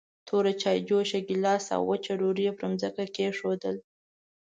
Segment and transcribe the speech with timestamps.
[0.27, 3.75] توره چايجوشه، ګيلاس او وچه ډوډۍ يې پر ځمکه کېښودل.